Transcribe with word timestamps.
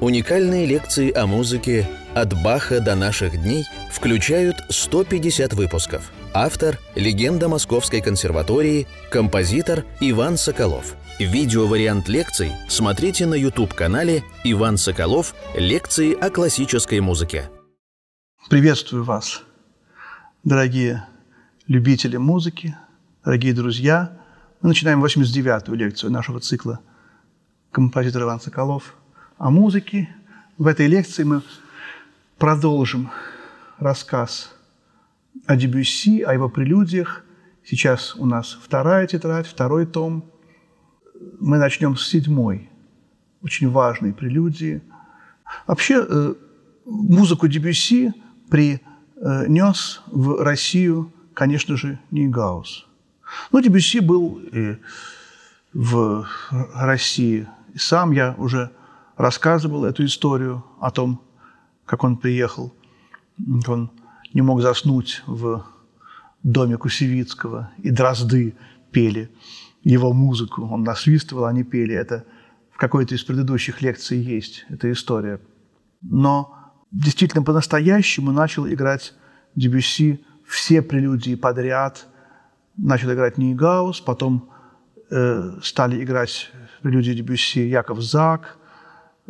Уникальные 0.00 0.64
лекции 0.64 1.12
о 1.12 1.26
музыке 1.26 1.84
«От 2.14 2.32
Баха 2.40 2.78
до 2.80 2.94
наших 2.94 3.32
дней» 3.42 3.64
включают 3.90 4.56
150 4.68 5.54
выпусков. 5.54 6.12
Автор– 6.32 6.78
легенда 6.94 7.48
Московской 7.48 8.00
консерватории, 8.00 8.86
композитор 9.10 9.84
Иван 9.98 10.36
Соколов. 10.36 10.94
Видеовариант 11.18 12.08
лекций 12.08 12.52
смотрите 12.68 13.26
на 13.26 13.34
YouTube-канале 13.34 14.22
«Иван 14.44 14.76
Соколов. 14.76 15.34
Лекции 15.56 16.14
о 16.14 16.30
классической 16.30 17.00
музыке». 17.00 17.50
Приветствую 18.48 19.02
вас, 19.02 19.42
дорогие 20.44 21.08
любители 21.66 22.18
музыки, 22.18 22.76
дорогие 23.24 23.52
друзья. 23.52 24.16
Мы 24.62 24.68
начинаем 24.68 25.04
89-ю 25.04 25.74
лекцию 25.74 26.12
нашего 26.12 26.38
цикла 26.38 26.78
«Композитор 27.72 28.22
Иван 28.22 28.40
Соколов» 28.40 28.94
о 29.38 29.50
музыке. 29.50 30.08
В 30.58 30.66
этой 30.66 30.88
лекции 30.88 31.22
мы 31.22 31.42
продолжим 32.38 33.10
рассказ 33.78 34.52
о 35.46 35.56
Дебюсси, 35.56 36.22
о 36.22 36.34
его 36.34 36.48
прелюдиях. 36.48 37.24
Сейчас 37.64 38.16
у 38.16 38.26
нас 38.26 38.58
вторая 38.60 39.06
тетрадь, 39.06 39.46
второй 39.46 39.86
том. 39.86 40.24
Мы 41.38 41.58
начнем 41.58 41.96
с 41.96 42.08
седьмой, 42.08 42.68
очень 43.40 43.70
важной 43.70 44.12
прелюдии. 44.12 44.82
Вообще, 45.66 46.04
э, 46.08 46.34
музыку 46.84 47.46
Дебюсси 47.46 48.12
принес 48.50 50.02
в 50.06 50.42
Россию, 50.42 51.12
конечно 51.34 51.76
же, 51.76 52.00
не 52.10 52.26
Гаус. 52.26 52.88
Но 53.52 53.60
Дебюсси 53.60 54.00
был 54.00 54.40
и 54.52 54.78
в 55.72 56.26
России 56.50 57.46
сам. 57.76 58.10
Я 58.10 58.34
уже 58.36 58.72
рассказывал 59.18 59.84
эту 59.84 60.04
историю 60.06 60.64
о 60.80 60.90
том, 60.90 61.20
как 61.84 62.04
он 62.04 62.16
приехал. 62.16 62.72
Он 63.66 63.90
не 64.32 64.42
мог 64.42 64.62
заснуть 64.62 65.22
в 65.26 65.64
доме 66.42 66.78
Кусевицкого, 66.78 67.72
и 67.78 67.90
дрозды 67.90 68.56
пели 68.92 69.30
его 69.82 70.12
музыку. 70.12 70.62
Он 70.62 70.84
насвистывал, 70.84 71.46
они 71.46 71.64
пели. 71.64 71.94
Это 71.94 72.24
в 72.70 72.78
какой-то 72.78 73.14
из 73.16 73.24
предыдущих 73.24 73.82
лекций 73.82 74.18
есть 74.18 74.64
эта 74.68 74.90
история. 74.92 75.40
Но 76.00 76.54
действительно 76.92 77.42
по-настоящему 77.42 78.30
начал 78.30 78.68
играть 78.68 79.14
Дебюсси 79.56 80.24
все 80.46 80.80
прелюдии 80.80 81.34
подряд. 81.34 82.06
Начал 82.76 83.12
играть 83.12 83.36
Нейгаус, 83.36 84.00
потом 84.00 84.50
э, 85.10 85.58
стали 85.60 86.04
играть 86.04 86.52
прелюдии 86.82 87.12
Дебюсси 87.12 87.68
Яков 87.68 88.00
Зак, 88.00 88.58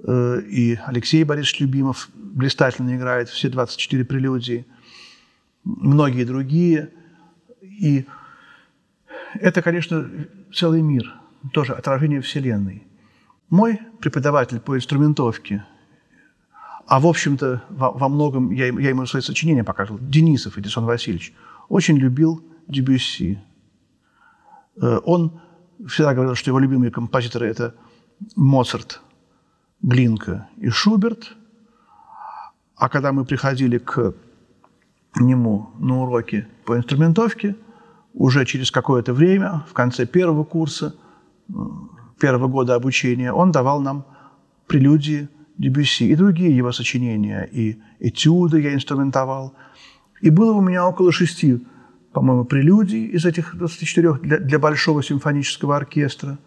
и 0.07 0.79
Алексей 0.87 1.25
Борисович 1.25 1.61
Любимов 1.61 2.09
блистательно 2.15 2.97
играет 2.97 3.29
все 3.29 3.49
24 3.49 4.05
прелюдии, 4.05 4.67
многие 5.65 6.25
другие. 6.25 6.91
И 7.61 8.07
это, 9.35 9.61
конечно, 9.63 10.09
целый 10.55 10.83
мир, 10.83 11.15
тоже 11.53 11.75
отражение 11.75 12.21
Вселенной. 12.21 12.87
Мой 13.51 13.81
преподаватель 14.01 14.61
по 14.61 14.77
инструментовке, 14.77 15.65
а 16.87 17.01
в 17.01 17.07
общем-то 17.07 17.65
во, 17.69 17.91
во 17.93 18.09
многом 18.09 18.51
я, 18.51 18.67
я 18.67 18.91
ему 18.91 19.05
свои 19.07 19.23
сочинения 19.23 19.65
показывал, 19.65 19.99
Денисов 20.01 20.59
Эдисон 20.59 20.85
Васильевич, 20.85 21.35
очень 21.69 21.97
любил 21.99 22.43
Дебюсси. 22.67 23.39
Э, 24.81 25.01
он 25.05 25.41
всегда 25.87 26.15
говорил, 26.15 26.35
что 26.35 26.51
его 26.51 26.59
любимые 26.59 26.91
композиторы– 26.91 27.47
это 27.49 27.75
Моцарт– 28.37 29.03
Глинка 29.83 30.49
и 30.57 30.69
Шуберт. 30.69 31.37
А 32.77 32.89
когда 32.89 33.13
мы 33.13 33.25
приходили 33.25 33.79
к 33.79 34.15
нему 35.17 35.71
на 35.79 36.03
уроки 36.03 36.47
по 36.65 36.77
инструментовке, 36.77 37.57
уже 38.15 38.45
через 38.45 38.71
какое-то 38.71 39.13
время, 39.13 39.65
в 39.69 39.73
конце 39.73 40.07
первого 40.07 40.45
курса, 40.45 40.95
первого 42.19 42.49
года 42.49 42.75
обучения, 42.75 43.33
он 43.33 43.53
давал 43.53 43.81
нам 43.81 44.05
прелюдии 44.67 45.29
Дебюсси 45.57 46.05
и 46.05 46.15
другие 46.15 46.57
его 46.57 46.71
сочинения, 46.73 47.49
и 47.51 47.81
этюды 47.99 48.61
я 48.61 48.75
инструментовал. 48.75 49.55
И 50.21 50.31
было 50.31 50.53
у 50.53 50.61
меня 50.61 50.87
около 50.87 51.11
шести, 51.11 51.65
по-моему, 52.13 52.45
прелюдий 52.45 53.07
из 53.07 53.25
этих 53.25 53.57
24 53.57 54.15
для, 54.15 54.39
для 54.39 54.59
большого 54.59 55.03
симфонического 55.03 55.77
оркестра, 55.77 56.39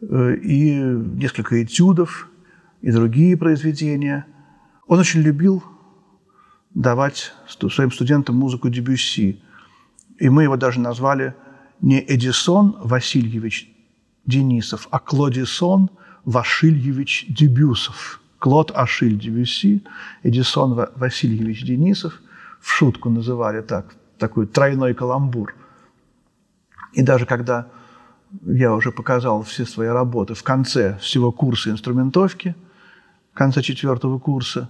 э, 0.00 0.36
и 0.36 0.74
несколько 0.74 1.62
этюдов, 1.62 2.28
и 2.86 2.92
другие 2.92 3.36
произведения. 3.36 4.26
Он 4.86 5.00
очень 5.00 5.20
любил 5.20 5.60
давать 6.72 7.32
своим 7.48 7.90
студентам 7.90 8.36
музыку 8.36 8.68
Дебюсси. 8.68 9.42
И 10.20 10.28
мы 10.28 10.44
его 10.44 10.56
даже 10.56 10.78
назвали 10.78 11.34
не 11.80 11.98
Эдисон 11.98 12.76
Васильевич 12.78 13.68
Денисов, 14.24 14.86
а 14.92 15.00
Клодисон 15.00 15.90
Вашильевич 16.24 17.26
Дебюсов. 17.28 18.20
Клод 18.38 18.70
Ашиль 18.72 19.18
Дебюсси, 19.18 19.82
Эдисон 20.22 20.86
Васильевич 20.94 21.64
Денисов. 21.64 22.20
В 22.60 22.70
шутку 22.70 23.10
называли 23.10 23.62
так, 23.62 23.96
такой 24.16 24.46
тройной 24.46 24.94
каламбур. 24.94 25.56
И 26.92 27.02
даже 27.02 27.26
когда 27.26 27.66
я 28.44 28.72
уже 28.72 28.92
показал 28.92 29.42
все 29.42 29.66
свои 29.66 29.88
работы 29.88 30.34
в 30.34 30.44
конце 30.44 30.98
всего 30.98 31.32
курса 31.32 31.70
инструментовки– 31.70 32.54
конце 33.36 33.62
четвертого 33.62 34.18
курса. 34.18 34.68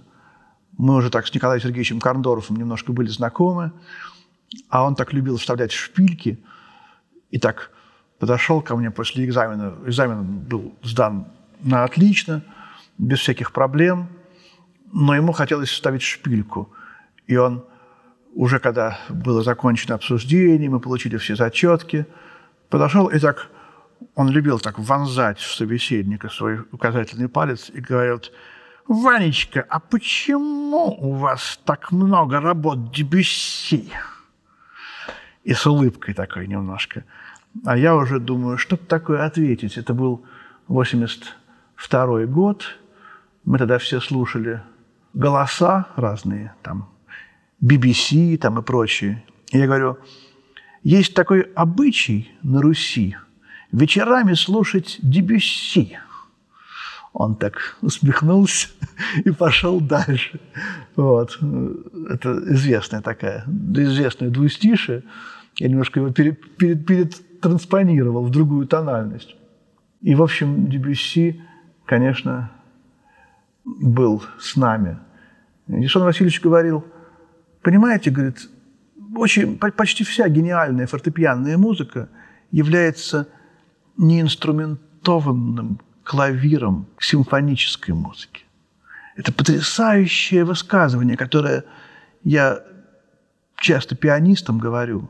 Мы 0.77 0.95
уже 0.95 1.09
так 1.09 1.25
с 1.25 1.33
Николаем 1.33 1.59
Сергеевичем 1.59 1.99
Карндоровым 1.99 2.57
немножко 2.57 2.91
были 2.91 3.07
знакомы, 3.07 3.71
а 4.69 4.83
он 4.83 4.95
так 4.95 5.13
любил 5.13 5.37
вставлять 5.37 5.71
шпильки 5.71 6.39
и 7.31 7.39
так 7.39 7.71
подошел 8.19 8.61
ко 8.61 8.75
мне 8.75 8.91
после 8.91 9.25
экзамена. 9.25 9.73
Экзамен 9.85 10.39
был 10.39 10.75
сдан 10.83 11.27
на 11.61 11.83
отлично, 11.83 12.43
без 12.97 13.19
всяких 13.19 13.51
проблем, 13.51 14.09
но 14.93 15.15
ему 15.15 15.31
хотелось 15.31 15.69
вставить 15.69 16.03
шпильку. 16.03 16.71
И 17.25 17.35
он 17.37 17.63
уже 18.35 18.59
когда 18.59 18.99
было 19.09 19.41
закончено 19.41 19.95
обсуждение, 19.95 20.69
мы 20.69 20.79
получили 20.79 21.17
все 21.17 21.35
зачетки, 21.35 22.05
подошел 22.69 23.07
и 23.07 23.17
так, 23.17 23.49
он 24.13 24.29
любил 24.29 24.59
так 24.59 24.77
вонзать 24.77 25.39
в 25.39 25.55
собеседника 25.55 26.29
свой 26.29 26.59
указательный 26.71 27.29
палец 27.29 27.71
и 27.73 27.79
говорит– 27.79 28.31
«Ванечка, 28.87 29.65
а 29.69 29.79
почему 29.79 30.97
у 30.99 31.13
вас 31.13 31.59
так 31.65 31.91
много 31.91 32.39
работ 32.39 32.91
Дебюсси?» 32.91 33.91
И 35.43 35.53
с 35.53 35.65
улыбкой 35.65 36.13
такой 36.13 36.47
немножко. 36.47 37.03
А 37.65 37.77
я 37.77 37.95
уже 37.95 38.19
думаю, 38.19 38.57
что 38.57 38.77
такое 38.77 39.25
ответить. 39.25 39.77
Это 39.77 39.93
был 39.93 40.25
82 40.67 42.25
год. 42.25 42.77
Мы 43.45 43.57
тогда 43.57 43.77
все 43.77 43.99
слушали 43.99 44.61
голоса 45.13 45.87
разные, 45.95 46.53
там, 46.61 46.89
BBC 47.63 48.37
там 48.37 48.59
и 48.59 48.61
прочее. 48.61 49.23
И 49.51 49.57
я 49.57 49.65
говорю, 49.65 49.97
есть 50.83 51.13
такой 51.13 51.41
обычай 51.41 52.31
на 52.43 52.61
Руси 52.61 53.15
вечерами 53.71 54.33
слушать 54.33 54.97
Дебюсси. 55.01 55.97
Он 57.13 57.35
так 57.35 57.77
усмехнулся 57.81 58.69
и 59.25 59.31
пошел 59.31 59.79
дальше. 59.79 60.39
Вот. 60.95 61.37
Это 62.09 62.39
известная 62.53 63.01
такая, 63.01 63.43
известная 63.45 64.29
двустишие. 64.29 65.03
Я 65.55 65.69
немножко 65.69 65.99
его 65.99 66.11
перед, 66.11 66.57
перед, 66.57 66.85
перетранспонировал 66.85 68.25
в 68.25 68.29
другую 68.29 68.67
тональность. 68.67 69.35
И, 70.01 70.13
в 70.15 70.21
общем, 70.21 70.69
Дебюсси, 70.69 71.41
конечно, 71.85 72.51
был 73.65 74.23
с 74.39 74.55
нами. 74.55 74.99
Дишон 75.67 76.03
Васильевич 76.03 76.41
говорил, 76.41 76.85
понимаете, 77.61 78.11
говорит, 78.11 78.49
очень, 79.15 79.57
почти 79.57 80.03
вся 80.03 80.29
гениальная 80.29 80.87
фортепианная 80.87 81.57
музыка 81.57 82.09
является 82.51 83.27
неинструментованным 83.97 85.79
клавиром 86.07 86.87
к 86.95 87.03
симфонической 87.03 87.93
музыке. 87.93 88.45
Это 89.17 89.33
потрясающее 89.33 90.45
высказывание, 90.45 91.17
которое 91.17 91.65
я 92.23 92.63
часто 93.57 93.95
пианистам 93.95 94.57
говорю. 94.57 95.09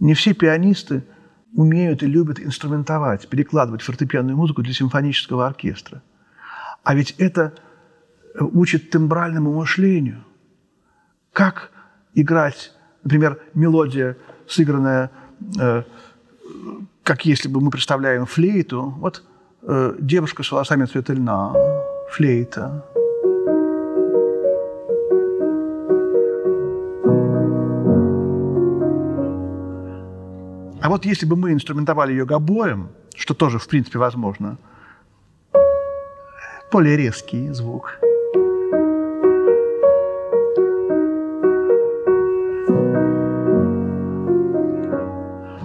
Не 0.00 0.14
все 0.14 0.34
пианисты 0.34 1.04
умеют 1.54 2.02
и 2.02 2.06
любят 2.06 2.40
инструментовать, 2.40 3.28
перекладывать 3.28 3.82
фортепианную 3.82 4.36
музыку 4.36 4.62
для 4.62 4.72
симфонического 4.72 5.46
оркестра. 5.46 6.02
А 6.82 6.94
ведь 6.96 7.14
это 7.18 7.54
учит 8.40 8.90
тембральному 8.90 9.52
мышлению. 9.52 10.24
Как 11.32 11.70
играть, 12.14 12.72
например, 13.04 13.38
мелодия, 13.54 14.16
сыгранная, 14.48 15.12
э, 15.60 15.84
как 17.04 17.24
если 17.24 17.48
бы 17.48 17.60
мы 17.60 17.70
представляем 17.70 18.26
флейту. 18.26 18.90
Вот 18.98 19.22
Э, 19.62 19.94
девушка 19.98 20.42
с 20.42 20.52
волосами 20.52 20.84
цвета 20.84 21.12
льна. 21.12 21.52
флейта. 22.10 22.84
А 30.80 30.88
вот 30.88 31.04
если 31.04 31.26
бы 31.26 31.36
мы 31.36 31.52
инструментовали 31.52 32.12
ее 32.12 32.24
гобоем, 32.24 32.88
что 33.14 33.34
тоже, 33.34 33.58
в 33.58 33.66
принципе, 33.68 33.98
возможно, 33.98 34.56
более 36.72 36.96
резкий 36.96 37.48
звук. 37.52 37.98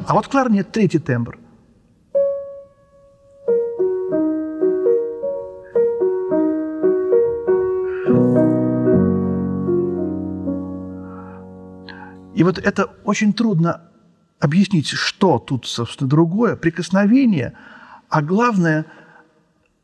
А 0.05 0.13
вот 0.13 0.27
кларнет 0.27 0.71
третий 0.71 0.99
тембр. 0.99 1.37
И 12.35 12.43
вот 12.43 12.57
это 12.57 12.85
очень 13.03 13.33
трудно 13.33 13.81
объяснить, 14.39 14.89
что 14.89 15.39
тут, 15.39 15.65
собственно, 15.65 16.09
другое, 16.09 16.55
прикосновение, 16.55 17.53
а 18.09 18.21
главное– 18.21 18.85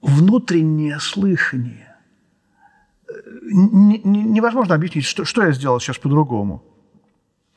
внутреннее 0.02 1.00
слышание. 1.00 1.96
Невозможно 3.52 4.76
объяснить, 4.76 5.06
что, 5.06 5.26
что 5.26 5.44
я 5.44 5.52
сделал 5.52 5.80
сейчас 5.80 5.98
по-другому. 5.98 6.64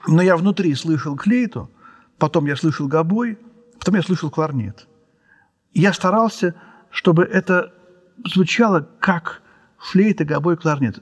Но 0.07 0.23
я 0.23 0.37
внутри 0.37 0.75
слышал 0.75 1.17
клейту, 1.17 1.71
потом 2.19 2.47
я 2.47 2.57
слышал 2.57 2.89
гобой, 2.89 3.39
потом 3.79 3.95
я 3.95 4.03
слышал 4.03 4.31
кларнет. 4.31 4.89
Я 5.73 5.93
старался, 5.93 6.55
чтобы 6.91 7.25
это 7.25 7.73
звучало 8.25 8.89
как 8.99 9.43
флейта, 9.79 10.25
гобой, 10.25 10.57
кларнет. 10.57 11.01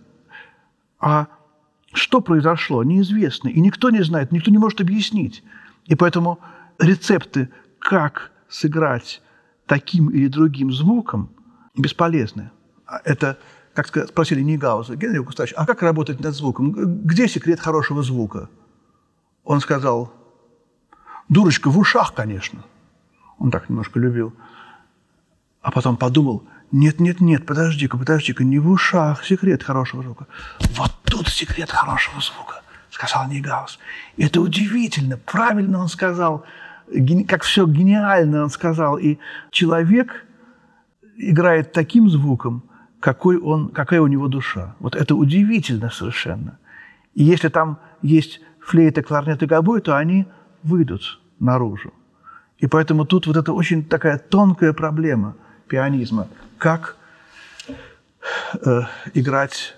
А 0.99 1.29
что 1.93 2.21
произошло, 2.21 2.83
неизвестно. 2.85 3.49
И 3.49 3.61
никто 3.61 3.91
не 3.91 4.03
знает, 4.03 4.33
никто 4.33 4.51
не 4.51 4.59
может 4.59 4.81
объяснить. 4.81 5.43
И 5.87 5.95
поэтому 5.95 6.39
рецепты, 6.79 7.51
как 7.79 8.31
сыграть 8.49 9.23
таким 9.67 10.09
или 10.09 10.29
другим 10.29 10.73
звуком, 10.73 11.31
бесполезны. 11.77 12.51
А 12.87 13.01
это, 13.05 13.39
как 13.75 13.87
спросили 14.09 14.41
Нигауза, 14.41 14.97
Генри 14.97 15.19
Густавович, 15.19 15.55
а 15.57 15.67
как 15.67 15.83
работать 15.83 16.21
над 16.21 16.35
звуком? 16.35 16.73
Где 17.05 17.29
секрет 17.29 17.61
хорошего 17.61 18.03
звука? 18.03 18.49
Он 19.45 19.61
сказал, 19.61 20.13
дурочка, 21.29 21.71
в 21.71 21.79
ушах, 21.79 22.15
конечно. 22.15 22.65
Он 23.39 23.51
так 23.51 23.69
немножко 23.69 23.99
любил. 23.99 24.35
А 25.63 25.71
потом 25.71 25.97
подумал, 25.97 26.45
нет, 26.73 27.01
нет, 27.01 27.21
нет, 27.21 27.47
подожди-ка, 27.47 27.99
подожди-ка, 27.99 28.45
не 28.45 28.59
в 28.59 28.71
ушах 28.71 29.25
секрет 29.25 29.63
хорошего 29.63 30.03
звука. 30.03 30.27
Вот 30.77 30.93
тут 31.05 31.29
секрет 31.29 31.71
хорошего 31.71 32.21
звука 32.21 32.61
сказал 32.91 33.29
Нигаус. 33.29 33.79
Это 34.19 34.41
удивительно, 34.41 35.17
правильно 35.17 35.81
он 35.81 35.89
сказал, 35.89 36.45
как 37.29 37.43
все 37.43 37.67
гениально 37.67 38.43
он 38.43 38.51
сказал. 38.51 38.99
И 38.99 39.19
человек 39.51 40.27
играет 41.17 41.73
таким 41.73 42.11
звуком, 42.11 42.63
какой 43.01 43.39
он, 43.39 43.69
какая 43.69 44.01
у 44.01 44.07
него 44.07 44.29
душа. 44.29 44.75
Вот 44.81 44.95
это 44.95 45.15
удивительно 45.15 45.91
совершенно. 45.91 46.59
И 47.15 47.25
если 47.25 47.49
там 47.49 47.79
есть 48.03 48.41
флейта, 48.61 49.03
кларнет 49.03 49.43
и 49.43 49.47
гобой, 49.47 49.81
то 49.81 49.97
они 49.97 50.27
выйдут 50.63 51.21
наружу. 51.39 51.93
И 52.59 52.67
поэтому 52.67 53.07
тут 53.07 53.27
вот 53.27 53.37
это 53.37 53.55
очень 53.55 53.85
такая 53.85 54.19
тонкая 54.19 54.75
проблема 54.75 55.37
пианизма. 55.69 56.29
Как 56.61 56.97
э, 58.67 58.83
играть 59.15 59.75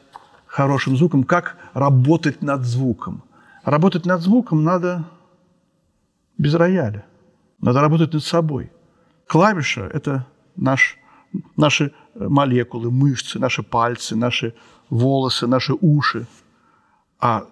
хорошим 0.46 0.96
звуком, 0.96 1.22
как 1.22 1.56
работать 1.74 2.42
над 2.42 2.62
звуком. 2.62 3.22
Работать 3.62 4.04
над 4.04 4.20
звуком 4.20 4.64
надо 4.64 5.04
без 6.38 6.54
рояля. 6.54 7.04
Надо 7.60 7.80
работать 7.80 8.12
над 8.12 8.24
собой. 8.24 8.72
Клавиша– 9.28 9.82
это 9.94 10.26
наш, 10.56 10.98
наши 11.56 11.92
молекулы, 12.16 12.90
мышцы, 12.90 13.38
наши 13.38 13.62
пальцы, 13.62 14.16
наши 14.16 14.52
волосы, 14.90 15.46
наши 15.46 15.74
уши. 15.80 16.26
А 17.20 17.44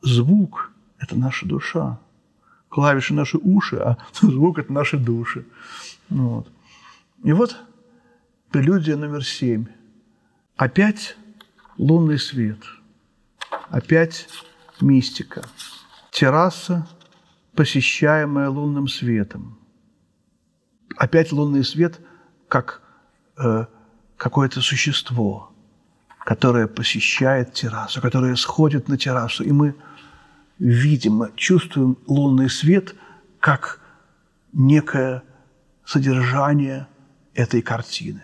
звук– 0.00 0.72
это 0.98 1.14
наша 1.14 1.44
душа. 1.44 1.98
Клавиши– 2.70 3.12
наши 3.14 3.36
уши, 3.36 3.76
а 3.76 3.98
звук– 4.22 4.58
это 4.60 4.72
наши 4.72 4.96
души. 4.96 5.44
Вот. 6.08 6.48
И 7.22 7.32
вот 7.32 7.67
прелюдия 8.50 8.96
номер 8.96 9.24
семь. 9.24 9.66
Опять 10.56 11.16
лунный 11.76 12.18
свет. 12.18 12.58
Опять 13.70 14.28
мистика. 14.80 15.44
Терраса, 16.10 16.86
посещаемая 17.54 18.48
лунным 18.48 18.88
светом. 18.88 19.58
Опять 20.96 21.32
лунный 21.32 21.64
свет 21.64 22.00
как 22.48 22.82
э, 23.36 23.66
какое-то 24.16 24.60
существо, 24.60 25.52
которое 26.20 26.66
посещает 26.66 27.52
террасу, 27.52 28.00
которое 28.00 28.34
сходит 28.36 28.88
на 28.88 28.96
террасу. 28.96 29.44
И 29.44 29.52
мы 29.52 29.76
видим, 30.58 31.14
мы 31.14 31.32
чувствуем 31.36 31.98
лунный 32.06 32.50
свет 32.50 32.94
как 33.38 33.80
некое 34.52 35.22
содержание 35.84 36.88
этой 37.34 37.62
картины. 37.62 38.22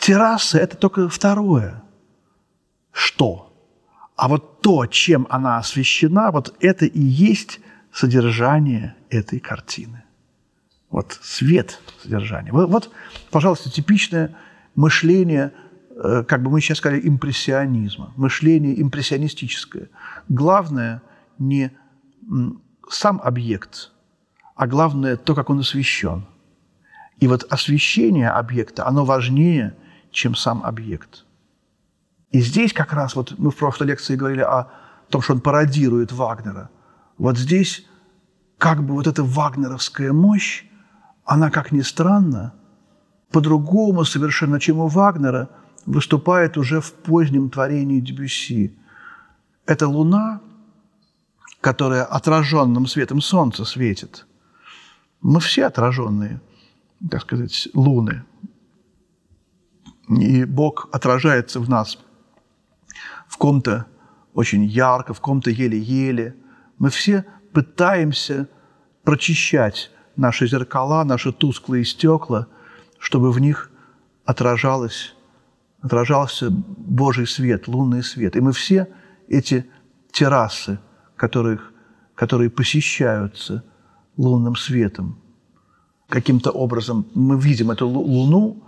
Терраса– 0.00 0.58
это 0.60 0.76
только 0.76 1.08
второе– 1.08 1.82
что. 2.92 3.52
А 4.16 4.28
вот 4.28 4.60
то, 4.60 4.86
чем 4.86 5.26
она 5.30 5.58
освещена, 5.58 6.30
вот 6.30 6.54
это 6.60 6.84
и 6.84 7.00
есть 7.00 7.60
содержание 7.92 8.94
этой 9.10 9.40
картины. 9.40 10.04
Вот 10.90 11.18
свет 11.22 11.80
содержания. 12.02 12.52
Вот, 12.52 12.68
вот 12.68 12.90
пожалуйста, 13.30 13.70
типичное 13.70 14.36
мышление, 14.74 15.52
э, 15.96 16.22
как 16.28 16.42
бы 16.42 16.50
мы 16.50 16.60
сейчас 16.60 16.78
сказали, 16.78 17.00
импрессионизма. 17.08 18.12
Мышление 18.16 18.80
импрессионистическое. 18.80 19.88
Главное 20.28 21.02
не 21.38 21.72
сам 22.88 23.20
объект, 23.24 23.90
а 24.54 24.66
главное 24.66 25.16
то, 25.16 25.34
как 25.34 25.50
он 25.50 25.60
освещен. 25.60 26.26
И 27.18 27.26
вот 27.26 27.44
освещение 27.50 28.28
объекта, 28.28 28.86
оно 28.86 29.04
важнее, 29.04 29.74
чем 30.12 30.34
сам 30.34 30.62
объект– 30.62 31.24
и 32.32 32.40
здесь 32.40 32.72
как 32.72 32.92
раз, 32.94 33.14
вот 33.14 33.38
мы 33.38 33.50
в 33.50 33.56
прошлой 33.56 33.88
лекции 33.88 34.16
говорили 34.16 34.40
о 34.40 34.68
том, 35.10 35.20
что 35.20 35.34
он 35.34 35.40
пародирует 35.40 36.12
Вагнера. 36.12 36.70
Вот 37.18 37.36
здесь 37.36 37.86
как 38.56 38.82
бы 38.82 38.94
вот 38.94 39.06
эта 39.06 39.22
вагнеровская 39.22 40.12
мощь, 40.12 40.64
она, 41.24 41.50
как 41.50 41.72
ни 41.72 41.82
странно, 41.82 42.54
по-другому 43.30 44.04
совершенно, 44.04 44.58
чем 44.58 44.78
у 44.78 44.88
Вагнера, 44.88 45.50
выступает 45.84 46.56
уже 46.56 46.80
в 46.80 46.92
позднем 46.92 47.50
творении 47.50 48.00
Дебюсси. 48.00 48.78
Это 49.66 49.88
луна, 49.88 50.40
которая 51.60 52.04
отраженным 52.04 52.86
светом 52.86 53.20
солнца 53.20 53.64
светит. 53.64 54.26
Мы 55.20 55.40
все 55.40 55.66
отраженные, 55.66 56.40
так 57.10 57.22
сказать, 57.22 57.68
луны. 57.74 58.24
И 60.20 60.44
Бог 60.44 60.88
отражается 60.92 61.60
в 61.60 61.68
нас– 61.68 61.98
в 63.32 63.38
ком-то 63.38 63.86
очень 64.34 64.64
ярко, 64.64 65.14
в 65.14 65.20
ком-то 65.20 65.50
еле-еле. 65.50 66.36
Мы 66.78 66.90
все 66.90 67.24
пытаемся 67.54 68.46
прочищать 69.04 69.90
наши 70.16 70.46
зеркала, 70.46 71.02
наши 71.04 71.32
тусклые 71.32 71.86
стекла, 71.86 72.48
чтобы 72.98 73.32
в 73.32 73.38
них 73.40 73.70
отражалось, 74.26 75.16
отражался 75.80 76.50
Божий 76.50 77.26
свет, 77.26 77.68
лунный 77.68 78.02
свет. 78.02 78.36
И 78.36 78.40
мы 78.40 78.52
все 78.52 78.86
эти 79.28 79.64
террасы, 80.10 80.78
которых, 81.16 81.72
которые 82.14 82.50
посещаются 82.50 83.64
лунным 84.18 84.56
светом, 84.56 85.18
каким-то 86.10 86.50
образом 86.50 87.06
мы 87.14 87.40
видим 87.40 87.70
эту 87.70 87.88
луну, 87.88 88.62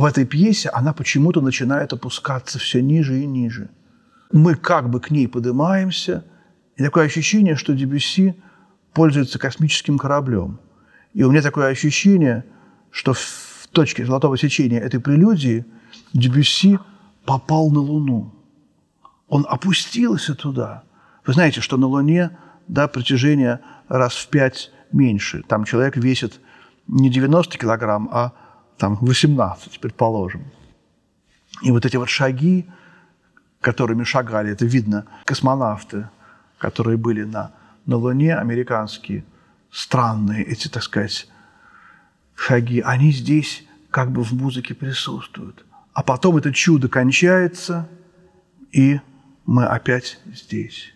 в 0.00 0.04
этой 0.06 0.24
пьесе 0.24 0.70
она 0.70 0.94
почему-то 0.94 1.42
начинает 1.42 1.92
опускаться 1.92 2.58
все 2.58 2.80
ниже 2.80 3.20
и 3.20 3.26
ниже. 3.26 3.68
Мы 4.32 4.54
как 4.54 4.88
бы 4.88 4.98
к 4.98 5.10
ней 5.10 5.28
поднимаемся, 5.28 6.24
и 6.76 6.82
такое 6.82 7.04
ощущение, 7.04 7.54
что 7.54 7.74
Дебюсси 7.74 8.34
пользуется 8.94 9.38
космическим 9.38 9.98
кораблем. 9.98 10.58
И 11.12 11.22
у 11.22 11.30
меня 11.30 11.42
такое 11.42 11.66
ощущение, 11.68 12.46
что 12.90 13.12
в 13.12 13.68
точке 13.72 14.06
золотого 14.06 14.38
сечения 14.38 14.80
этой 14.80 15.00
прелюдии 15.00 15.66
Дебюсси 16.14 16.78
попал 17.26 17.70
на 17.70 17.80
Луну. 17.80 18.34
Он 19.28 19.44
опустился 19.46 20.34
туда. 20.34 20.82
Вы 21.26 21.34
знаете, 21.34 21.60
что 21.60 21.76
на 21.76 21.88
Луне 21.88 22.38
да, 22.68 22.88
притяжение 22.88 23.60
раз 23.88 24.14
в 24.14 24.28
пять 24.28 24.70
меньше. 24.92 25.42
Там 25.46 25.66
человек 25.66 25.98
весит 25.98 26.40
не 26.86 27.10
90 27.10 27.58
килограмм, 27.58 28.08
а 28.10 28.32
там 28.80 28.96
18, 29.02 29.78
предположим. 29.78 30.42
И 31.62 31.70
вот 31.70 31.84
эти 31.84 31.96
вот 31.96 32.08
шаги, 32.08 32.66
которыми 33.60 34.04
шагали, 34.04 34.52
это 34.52 34.64
видно, 34.64 35.04
космонавты, 35.26 36.08
которые 36.58 36.96
были 36.96 37.24
на, 37.24 37.52
на 37.84 37.96
Луне, 37.96 38.34
американские, 38.34 39.24
странные 39.70 40.44
эти, 40.44 40.68
так 40.68 40.82
сказать, 40.82 41.28
шаги, 42.34 42.80
они 42.80 43.12
здесь 43.12 43.64
как 43.90 44.10
бы 44.10 44.24
в 44.24 44.32
музыке 44.32 44.74
присутствуют. 44.74 45.66
А 45.92 46.02
потом 46.02 46.38
это 46.38 46.50
чудо 46.50 46.88
кончается, 46.88 47.86
и 48.72 49.00
мы 49.44 49.66
опять 49.66 50.20
здесь. 50.24 50.94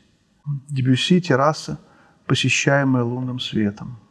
Дебюсси, 0.71 1.21
терраса, 1.21 1.79
посещаемая 2.27 3.05
лунным 3.05 3.41
светом– 3.41 3.99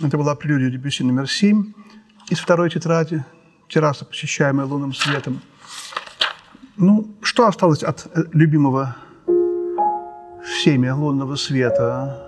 Это 0.00 0.16
была 0.16 0.36
прелюдия 0.36 0.70
Дебюсси 0.70 1.02
номер 1.02 1.28
7 1.28 1.72
из 2.30 2.38
второй 2.38 2.70
тетради, 2.70 3.24
терраса, 3.68 4.04
посещаемая 4.04 4.64
лунным 4.64 4.94
светом. 4.94 5.40
Ну, 6.76 7.16
что 7.20 7.48
осталось 7.48 7.82
от 7.82 8.06
э, 8.14 8.22
любимого 8.32 8.96
всеми 10.44 10.88
лунного 10.88 11.34
света? 11.34 12.27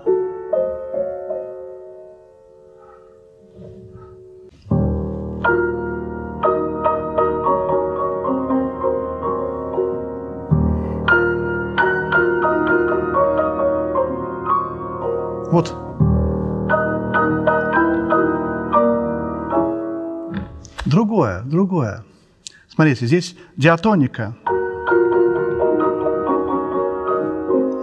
Смотрите, 22.81 23.05
здесь 23.05 23.35
диатоника. 23.57 24.35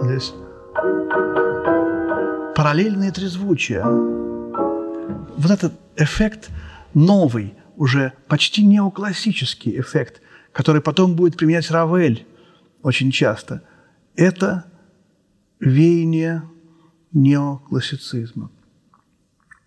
Здесь 0.03 0.33
параллельные 2.53 3.09
трезвучия. 3.13 3.85
Вот 3.85 5.51
этот 5.51 5.71
эффект 5.95 6.49
новый, 6.93 7.55
уже 7.77 8.11
почти 8.27 8.65
неоклассический 8.65 9.79
эффект, 9.79 10.21
который 10.51 10.81
потом 10.81 11.15
будет 11.15 11.37
применять 11.37 11.71
Равель 11.71 12.27
очень 12.83 13.09
часто, 13.11 13.63
это 14.17 14.65
веяние 15.61 16.43
неоклассицизма. 17.13 18.51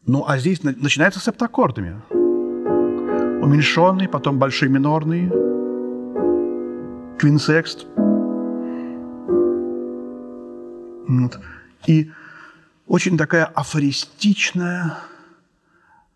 Ну, 0.04 0.26
а 0.28 0.36
здесь 0.36 0.62
начинается 0.62 1.20
с 1.20 1.24
септаккордами. 1.24 2.02
Уменьшенный, 3.42 4.08
потом 4.08 4.38
большой 4.38 4.68
минорный, 4.68 5.28
квинсекст. 7.18 7.86
Вот. 11.08 11.40
И 11.88 12.12
очень 12.86 13.18
такая 13.18 13.46
афористичная, 13.46 14.96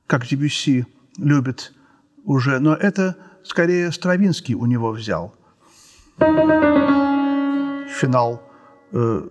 как 0.07 0.25
Дебюсси 0.25 0.87
любит 1.19 1.73
уже, 2.25 2.61
но 2.61 2.75
это 2.75 3.17
скорее 3.43 3.91
Стравинский 3.91 4.55
у 4.55 4.67
него 4.67 4.93
взял. 4.93 5.35
Финал 7.89 8.41
э, 8.93 9.29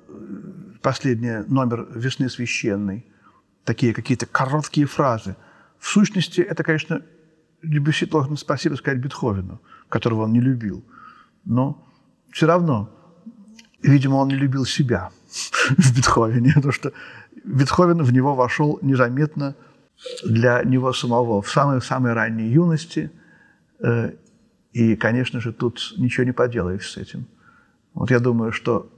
последний 0.81 1.45
номер 1.47 1.87
«Весны 1.95 2.29
священной», 2.29 3.05
такие 3.63 3.93
какие-то 3.93 4.25
короткие 4.25 4.85
фразы. 4.85 5.37
В 5.79 5.87
сущности, 5.87 6.41
это, 6.41 6.63
конечно, 6.63 7.01
Дебюсси 7.65 8.05
должен 8.05 8.37
спасибо 8.37 8.75
сказать 8.75 8.99
Бетховену, 8.99 9.61
которого 9.89 10.23
он 10.23 10.33
не 10.33 10.41
любил. 10.41 10.83
Но 11.45 11.85
все 12.31 12.47
равно, 12.47 12.89
видимо, 13.81 14.15
он 14.15 14.29
не 14.29 14.35
любил 14.35 14.65
себя 14.65 15.11
в 15.77 15.95
Бетховене, 15.95 16.53
потому 16.55 16.71
что 16.71 16.93
Бетховен 17.43 18.01
в 18.01 18.11
него 18.11 18.35
вошел 18.35 18.79
незаметно 18.81 19.55
для 20.23 20.63
него 20.63 20.93
самого 20.93 21.41
в 21.41 21.49
самой-самой 21.49 22.13
ранней 22.13 22.49
юности. 22.49 23.11
Э, 23.79 24.11
и, 24.73 24.95
конечно 24.95 25.39
же, 25.39 25.53
тут 25.53 25.93
ничего 25.97 26.25
не 26.25 26.33
поделаешь 26.33 26.91
с 26.91 26.97
этим. 26.97 27.27
Вот 27.93 28.11
я 28.11 28.19
думаю, 28.19 28.51
что 28.51 28.91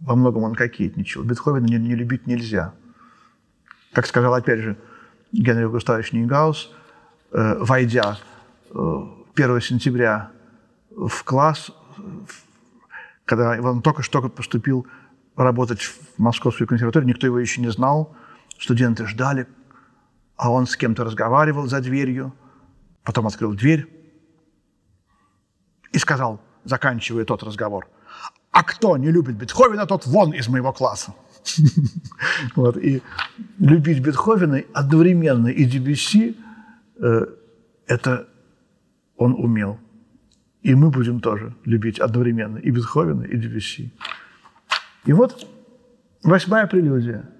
во 0.00 0.14
многом 0.14 0.42
он 0.42 0.54
кокетничал. 0.54 1.22
Бетховена 1.22 1.66
не, 1.66 1.78
не 1.78 1.94
любить 1.94 2.26
нельзя. 2.26 2.74
Как 3.92 4.06
сказал, 4.06 4.34
опять 4.34 4.60
же, 4.60 4.76
Генрих 5.32 5.70
Густавович 5.70 6.12
Нейгаус, 6.12 6.70
войдя 7.30 8.18
э, 8.70 9.02
1 9.34 9.60
сентября 9.60 10.30
в 10.90 11.24
класс, 11.24 11.70
когда 13.24 13.60
он 13.60 13.82
только 13.82 14.02
что 14.02 14.22
поступил 14.28 14.86
работать 15.36 15.82
в 15.82 16.18
Московскую 16.18 16.66
консерваторию, 16.66 17.08
никто 17.08 17.26
его 17.26 17.38
еще 17.38 17.60
не 17.60 17.70
знал, 17.70 18.14
студенты 18.58 19.06
ждали, 19.06 19.46
а 20.36 20.50
он 20.50 20.66
с 20.66 20.76
кем-то 20.76 21.04
разговаривал 21.04 21.66
за 21.66 21.80
дверью, 21.80 22.34
потом 23.02 23.26
открыл 23.26 23.52
дверь 23.54 23.86
и 25.92 25.98
сказал, 25.98 26.40
заканчивая 26.64 27.24
тот 27.24 27.42
разговор– 27.42 27.88
а 28.56 28.62
кто 28.62 28.96
не 28.96 29.10
любит 29.10 29.36
Бетховена, 29.36 29.84
тот 29.84 30.06
вон 30.06 30.32
из 30.32 30.48
моего 30.48 30.72
класса. 30.72 31.14
вот, 32.56 32.78
и 32.78 33.02
любить 33.58 34.00
Бетховена 34.00 34.60
одновременно 34.72 35.48
и 35.48 35.64
Дебюсси, 35.64 36.30
э, 36.30 36.32
это 37.86 38.28
он 39.16 39.34
умел. 39.34 39.78
И 40.62 40.74
мы 40.74 40.90
будем 40.90 41.20
тоже 41.20 41.54
любить 41.64 41.98
одновременно 42.00 42.58
и 42.58 42.70
Бетховена, 42.70 43.24
и 43.24 43.36
Дебюсси. 43.36 43.92
И 45.04 45.12
вот 45.12 45.46
восьмая 46.24 46.66
прелюдия 46.66 47.30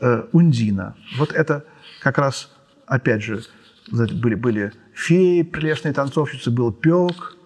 э, 0.00 0.24
Ундина. 0.32 0.96
Вот 1.18 1.32
это 1.32 1.64
как 2.00 2.16
раз, 2.16 2.50
опять 2.86 3.22
же, 3.22 3.42
были, 3.90 4.34
были 4.34 4.72
феи, 4.94 5.42
прелестные 5.42 5.92
танцовщицы, 5.92 6.50
был 6.50 6.72
пек. 6.72 7.36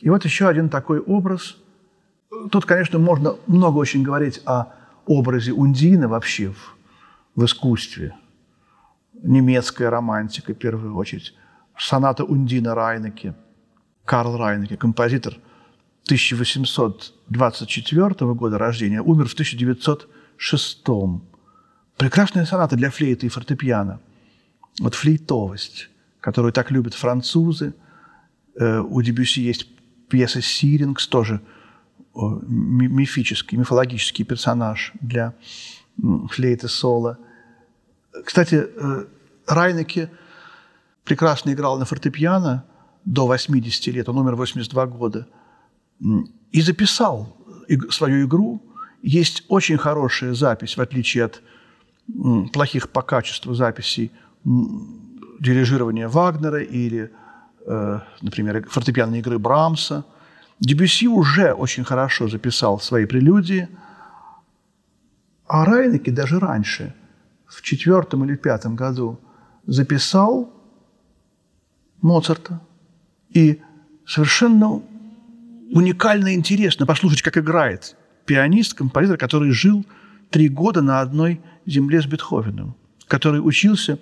И 0.00 0.10
вот 0.10 0.24
еще 0.24 0.46
один 0.46 0.68
такой 0.68 1.00
образ– 1.00 1.56
Тут, 2.50 2.64
конечно, 2.64 2.98
можно 2.98 3.36
много 3.46 3.78
очень 3.78 4.02
говорить 4.02 4.42
о 4.44 4.66
образе 5.06 5.52
Ундины 5.52 6.08
вообще 6.08 6.50
в, 6.50 6.76
в 7.34 7.44
искусстве. 7.44 8.14
Немецкая 9.22 9.90
романтика, 9.90 10.54
в 10.54 10.58
первую 10.58 10.96
очередь. 10.96 11.34
Соната 11.78 12.24
Ундина 12.24 12.74
Райнеке. 12.74 13.34
Карл 14.04 14.36
Райнеке, 14.36 14.76
композитор 14.76 15.34
1824 16.04 18.34
года 18.34 18.58
рождения, 18.58 19.00
умер 19.02 19.28
в 19.28 19.34
1906. 19.34 20.84
Прекрасная 21.96 22.44
соната 22.44 22.76
для 22.76 22.90
флейты 22.90 23.26
и 23.26 23.28
фортепиано. 23.28 24.00
Вот 24.80 24.94
флейтовость, 24.94 25.90
которую 26.20 26.52
так 26.52 26.70
любят 26.70 26.94
французы. 26.94 27.74
Э, 28.54 28.80
у 28.80 29.02
Дебюси 29.02 29.40
есть 29.40 29.66
пьеса 30.08 30.40
«Сирингс», 30.40 31.08
тоже– 31.08 31.40
мифический, 32.16 33.58
мифологический 33.58 34.24
персонаж 34.24 34.92
для 35.00 35.34
флейты 36.30 36.68
соло. 36.68 37.18
Кстати, 38.24 38.66
э, 38.66 39.04
Райнеке 39.46 40.10
прекрасно 41.04 41.52
играл 41.52 41.78
на 41.78 41.84
фортепиано 41.84 42.64
до 43.04 43.26
80 43.26 43.92
лет, 43.92 44.08
он 44.08 44.18
умер 44.18 44.34
в 44.34 44.38
82 44.38 44.86
года, 44.86 45.26
и 46.52 46.60
записал 46.60 47.36
свою 47.90 48.26
игру. 48.26 48.62
Есть 49.02 49.44
очень 49.48 49.78
хорошая 49.78 50.34
запись, 50.34 50.76
в 50.76 50.80
отличие 50.80 51.24
от 51.24 51.42
плохих 52.52 52.88
по 52.88 53.02
качеству 53.02 53.54
записей 53.54 54.10
дирижирования 55.40 56.08
Вагнера 56.08 56.62
или, 56.62 57.10
э, 57.66 58.00
например, 58.22 58.66
фортепианной 58.68 59.18
игры 59.20 59.38
Брамса– 59.38 60.04
Дебюси 60.60 61.06
уже 61.06 61.52
очень 61.52 61.84
хорошо 61.84 62.28
записал 62.28 62.80
свои 62.80 63.04
прелюдии, 63.04 63.68
а 65.46 65.64
Райнеке 65.64 66.10
даже 66.10 66.38
раньше, 66.38 66.94
в 67.56 67.62
четвертом 67.62 68.24
или 68.24 68.36
пятом 68.36 68.76
году, 68.76 69.18
записал 69.66 70.52
Моцарта. 72.02 72.60
И 73.30 73.62
совершенно 74.06 74.82
уникально 75.72 76.34
интересно 76.34 76.84
послушать, 76.84 77.22
как 77.22 77.38
играет 77.38 77.96
пианист, 78.26 78.74
композитор, 78.74 79.16
который 79.16 79.52
жил 79.52 79.86
три 80.30 80.48
года 80.48 80.82
на 80.82 81.00
одной 81.00 81.40
земле 81.64 82.02
с 82.02 82.06
Бетховеном, 82.06 82.76
который 83.08 83.38
учился 83.38 83.98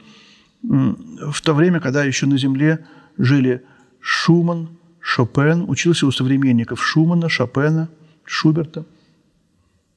в 0.62 1.40
то 1.42 1.54
время, 1.54 1.78
когда 1.78 2.02
еще 2.02 2.26
на 2.26 2.38
земле 2.38 2.84
жили 3.18 3.64
Шуман, 4.00 4.78
Шопен, 5.00 5.68
учился 5.68 6.06
у 6.06 6.10
современников 6.10 6.82
Шумана, 6.82 7.28
Шопена, 7.28 7.88
Шуберта. 8.24 8.84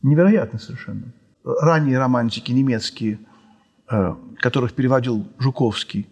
Невероятно 0.03 0.59
совершенно. 0.59 1.13
Ранние 1.43 1.97
романтики 1.97 2.51
немецкие, 2.51 3.19
которых 4.39 4.73
переводил 4.73 5.25
Жуковский, 5.39 6.07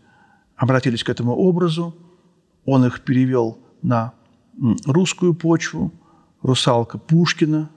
обратились 0.55 1.03
к 1.03 1.09
этому 1.09 1.35
образу. 1.35 1.95
Он 2.65 2.85
их 2.85 3.01
перевел 3.01 3.59
на 3.81 4.13
русскую 4.85 5.33
почву. 5.33 5.91
«Русалка» 6.41 6.99
Пушкина, 6.99 7.71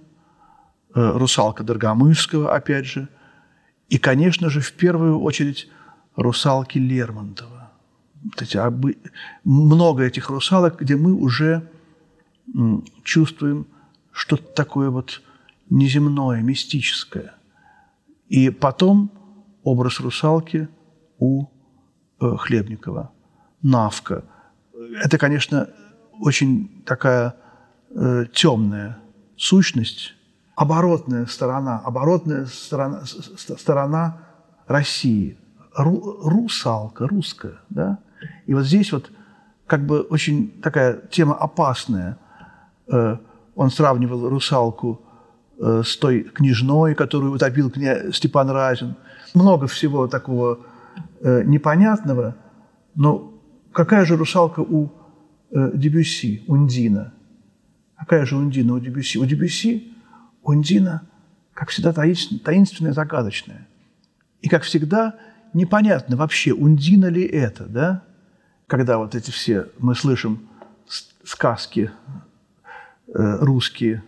э, 0.94 1.18
«Русалка» 1.18 1.64
Доргомысского, 1.64 2.54
опять 2.54 2.84
же. 2.84 3.08
И, 3.88 3.96
конечно 3.96 4.50
же, 4.50 4.60
в 4.60 4.72
первую 4.72 5.20
очередь 5.20 5.68
«Русалки» 6.16 6.78
Лермонтова 6.78 7.58
эти, 8.40 8.58
много 9.44 10.04
этих 10.04 10.30
русалок, 10.30 10.80
где 10.80 10.96
мы 10.96 11.12
уже 11.12 11.68
чувствуем 13.04 13.66
что-то 14.12 14.44
такое 14.54 14.90
вот 14.90 15.22
неземное, 15.70 16.40
мистическое. 16.42 17.34
И 18.28 18.50
потом 18.50 19.10
образ 19.70 20.00
русалки 20.00 20.68
у 21.18 21.46
э, 22.20 22.36
Хлебникова. 22.36 23.10
Навка, 23.62 24.24
это, 25.04 25.18
конечно, 25.18 25.68
очень 26.20 26.82
такая 26.86 27.34
э, 27.90 28.24
темная 28.32 28.98
сущность, 29.36 30.14
оборотная 30.54 31.26
сторона, 31.26 31.80
оборотная 31.84 32.46
сторона, 32.46 33.02
сторона 33.04 34.18
России, 34.66 35.36
ру, 35.76 36.20
русалка, 36.22 37.06
русская, 37.06 37.58
да? 37.68 37.98
И 38.46 38.54
вот 38.54 38.64
здесь 38.64 38.92
вот 38.92 39.10
как 39.66 39.84
бы 39.86 40.00
очень 40.00 40.60
такая 40.62 41.00
тема 41.10 41.34
опасная. 41.34 42.18
Э, 42.86 43.16
он 43.54 43.70
сравнивал 43.70 44.28
русалку 44.28 45.02
с 45.60 45.96
той 45.96 46.22
княжной, 46.22 46.94
которую 46.94 47.32
утопил 47.32 47.70
кня... 47.70 48.12
Степан 48.12 48.50
Разин. 48.50 48.94
Много 49.34 49.66
всего 49.66 50.06
такого 50.06 50.60
э, 51.20 51.42
непонятного, 51.44 52.36
но 52.94 53.34
какая 53.72 54.04
же 54.04 54.16
русалка 54.16 54.60
у 54.60 54.92
Дебюсси, 55.50 56.44
Ундина? 56.46 57.14
Какая 57.96 58.26
же 58.26 58.36
Ундина 58.36 58.74
у 58.74 58.78
Дебюсси? 58.78 59.18
У 59.18 59.24
Дебюсси 59.24 59.94
Ундина, 60.42 61.02
как 61.52 61.68
всегда, 61.68 61.92
таинственная, 61.92 62.92
загадочная. 62.92 63.66
И, 64.40 64.48
как 64.48 64.62
всегда, 64.62 65.16
непонятно 65.52 66.16
вообще, 66.16 66.52
Ундина 66.52 67.06
ли 67.06 67.24
это, 67.24 67.66
да? 67.66 68.02
Когда 68.66 68.98
вот 68.98 69.14
эти 69.14 69.30
все, 69.30 69.68
мы 69.78 69.94
слышим 69.94 70.48
сказки 71.24 71.90
э, 73.08 73.36
русские, 73.40 74.02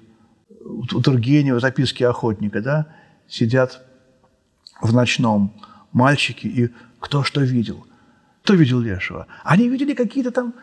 у 0.64 1.00
Тургенева, 1.00 1.60
записки 1.60 2.02
охотника, 2.02 2.60
да, 2.60 2.86
сидят 3.28 3.82
в 4.80 4.92
ночном 4.92 5.54
мальчики, 5.92 6.46
и 6.46 6.70
кто 6.98 7.22
что 7.22 7.40
видел. 7.40 7.86
Кто 8.42 8.54
видел 8.54 8.80
Лешего? 8.80 9.26
Они 9.44 9.68
видели 9.68 9.94
какие-то 9.94 10.30
там 10.30 10.54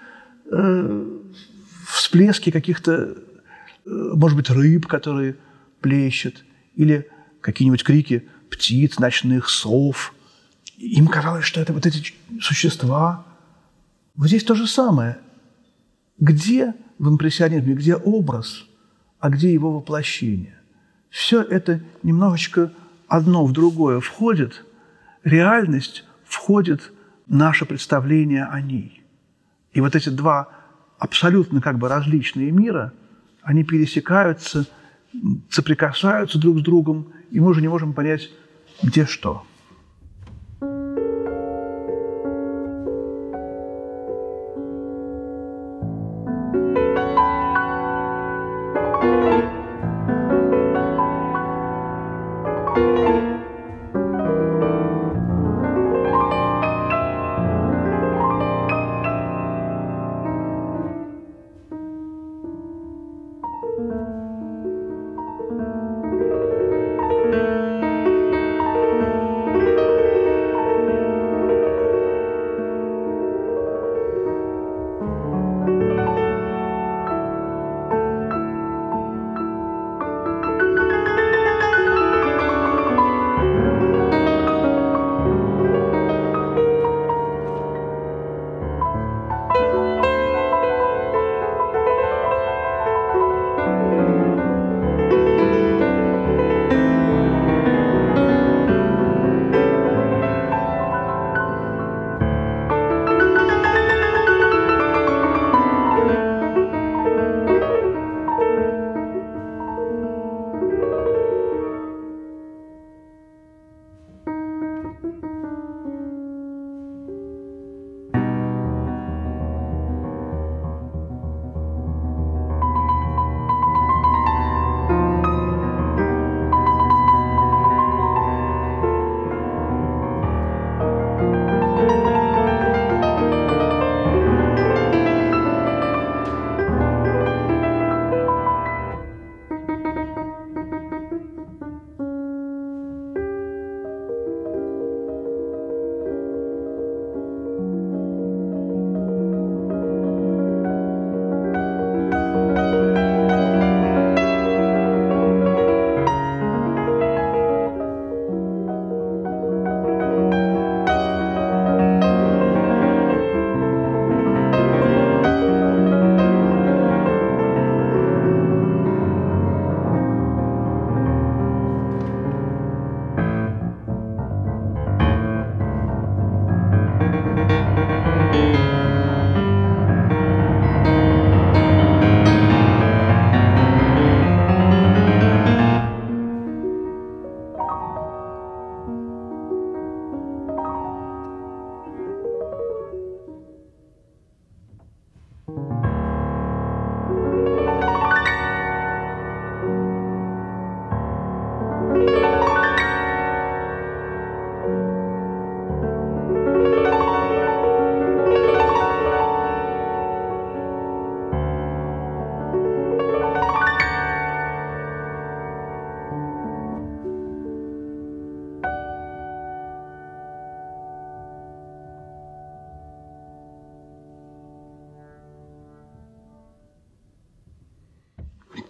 э, 0.52 1.20
всплески 1.88 2.52
каких-то, 2.52 2.92
э, 2.92 3.16
может 3.86 4.38
быть, 4.38 4.50
рыб, 4.50 4.88
которые 4.88 5.36
плещут, 5.82 6.44
или 6.76 7.08
какие-нибудь 7.42 7.84
крики 7.84 8.28
птиц, 8.50 9.00
ночных 9.00 9.50
сов. 9.50 10.14
Им 10.78 11.08
казалось, 11.08 11.46
что 11.46 11.60
это 11.60 11.74
вот 11.74 11.86
эти 11.86 12.14
существа. 12.40 13.26
Вот 14.16 14.28
здесь 14.28 14.44
то 14.44 14.56
же 14.56 14.68
самое. 14.68 15.18
Где 16.20 16.74
в 16.98 17.10
импрессионизме, 17.10 17.74
где 17.76 17.96
образ, 17.96 18.66
а 19.20 19.30
где 19.30 19.52
его 19.52 19.72
воплощение? 19.72 20.58
Все 21.10 21.42
это 21.42 21.82
немножечко 22.04 22.72
одно 23.08 23.46
в 23.46 23.54
другое 23.54 24.00
входит, 24.00 24.66
реальность 25.24 26.04
входит 26.26 26.92
наше 27.28 27.66
представление 27.66 28.46
о 28.46 28.62
ней. 28.62 29.04
И 29.74 29.82
вот 29.82 29.96
эти 29.96 30.10
два 30.10 30.50
абсолютно 30.98 31.62
как 31.62 31.78
бы 31.78 31.88
различные 31.88 32.52
мира, 32.52 32.94
они 33.42 33.64
пересекаются, 33.64 34.66
соприкасаются 35.50 36.40
друг 36.40 36.60
с 36.60 36.62
другом, 36.62 37.14
и 37.32 37.40
мы 37.40 37.48
уже 37.48 37.62
не 37.62 37.68
можем 37.68 37.94
понять, 37.94 38.30
где 38.82 39.06
что. 39.06 39.46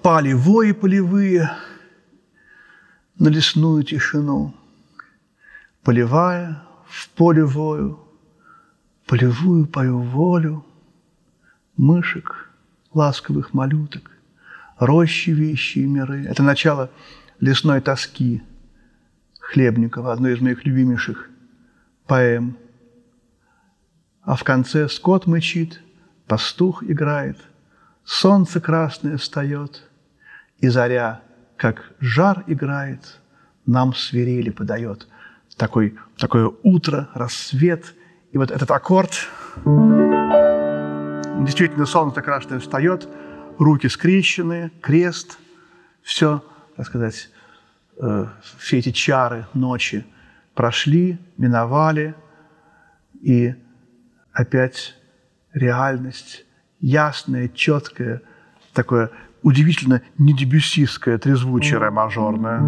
Пали 0.08 0.32
вои 0.32 0.72
полевые 0.72 1.52
на 3.20 3.28
лесную 3.28 3.84
тишину, 3.84 4.56
Полевая 5.84 6.64
в 6.88 7.10
поле 7.10 7.44
вою, 7.44 8.00
Полевую 9.06 9.66
пою 9.66 10.00
волю, 10.00 10.66
мышек, 11.76 12.50
ласковых 12.94 13.54
малюток, 13.54 14.10
рощи 14.80 15.32
вещи 15.32 15.80
и 15.80 15.86
миры. 15.86 16.24
Это 16.24 16.42
начало 16.42 16.90
лесной 17.42 17.82
тоски 17.82 18.42
Хлебникова, 19.42 20.14
одной 20.14 20.36
из 20.36 20.40
моих 20.40 20.64
любимейших 20.66 21.30
поэм. 22.06 22.58
А 24.22 24.38
в 24.38 24.46
конце 24.46 24.88
скот 24.88 25.28
мычит, 25.28 25.82
пастух 26.28 26.82
играет, 26.82 27.38
солнце 28.06 28.62
красное 28.62 29.18
встает, 29.18 29.84
и 30.60 30.68
заря, 30.68 31.22
как 31.56 31.94
жар 32.00 32.44
играет, 32.48 33.20
нам 33.66 33.94
свирели 33.94 34.50
подает. 34.50 35.08
Такой, 35.56 35.98
такое 36.18 36.52
утро, 36.64 37.10
рассвет, 37.14 37.94
и 38.32 38.38
вот 38.38 38.52
этот 38.52 38.70
аккорд, 38.72 39.28
действительно 41.44 41.86
солнце 41.86 42.22
красное 42.22 42.60
встает, 42.60 43.08
руки 43.58 43.88
скрещены, 43.88 44.72
крест, 44.82 45.40
все, 46.04 46.44
так 46.76 46.86
сказать, 46.86 47.30
э, 48.00 48.28
все 48.60 48.78
эти 48.78 48.92
чары 48.92 49.48
ночи 49.54 50.06
прошли, 50.54 51.18
миновали, 51.38 52.16
и 53.22 53.56
опять 54.32 54.96
реальность 55.54 56.46
ясная, 56.80 57.48
четкая, 57.48 58.22
такое 58.74 59.10
удивительно 59.42 60.02
недебюсистское, 60.18 61.18
трезвучие 61.18 61.90
мажорное. 61.90 62.60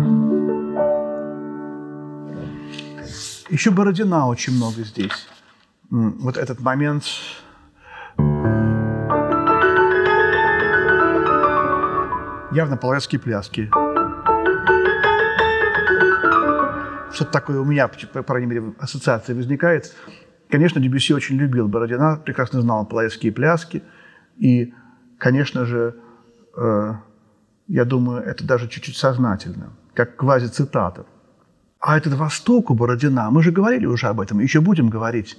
Еще 3.49 3.71
Бородина 3.71 4.27
очень 4.27 4.53
много 4.53 4.83
здесь. 4.83 5.27
Вот 5.89 6.37
этот 6.37 6.59
момент 6.59 7.03
явно 12.51 12.77
половецкие 12.77 13.19
пляски. 13.19 13.69
Что-то 17.11 17.31
такое 17.31 17.59
у 17.59 17.65
меня, 17.65 17.87
по 17.87 18.23
крайней 18.23 18.47
мере, 18.47 18.73
ассоциация 18.79 19.35
возникает. 19.35 19.95
Конечно, 20.49 20.79
Дебюсси 20.79 21.13
очень 21.13 21.37
любил 21.37 21.67
Бородина, 21.67 22.21
прекрасно 22.23 22.61
знал 22.61 22.85
половецкие 22.85 23.31
пляски. 23.31 23.81
И, 24.37 24.73
конечно 25.17 25.65
же, 25.65 25.95
я 27.67 27.85
думаю, 27.85 28.21
это 28.21 28.43
даже 28.43 28.67
чуть-чуть 28.67 28.97
сознательно, 28.97 29.71
как 29.93 30.15
квази-цитата. 30.15 31.05
А 31.79 31.97
этот 31.97 32.13
Восток 32.13 32.71
у 32.71 32.73
Бородина, 32.73 33.31
мы 33.31 33.43
же 33.43 33.51
говорили 33.51 33.85
уже 33.85 34.07
об 34.07 34.19
этом, 34.19 34.39
еще 34.39 34.59
будем 34.59 34.89
говорить, 34.89 35.37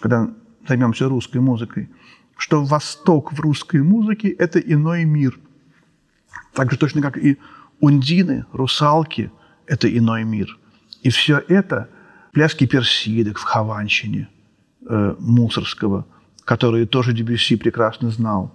когда 0.00 0.28
займемся 0.66 1.08
русской 1.08 1.38
музыкой, 1.38 1.88
что 2.36 2.64
Восток 2.64 3.32
в 3.32 3.40
русской 3.40 3.82
музыке– 3.82 4.28
это 4.38 4.58
иной 4.58 5.04
мир. 5.04 5.38
Так 6.54 6.72
же 6.72 6.78
точно, 6.78 7.02
как 7.02 7.16
и 7.16 7.38
ундины, 7.80 8.44
русалки– 8.52 9.30
это 9.66 9.86
иной 9.96 10.24
мир. 10.24 10.58
И 11.02 11.10
все 11.10 11.42
это– 11.48 11.88
пляски 12.36 12.66
персидок 12.66 13.38
в 13.38 13.44
Хованщине 13.44 14.28
э, 14.86 15.14
Мусорского, 15.18 16.04
которые 16.44 16.84
тоже 16.84 17.14
Дебюсси 17.14 17.56
прекрасно 17.56 18.10
знал. 18.10 18.52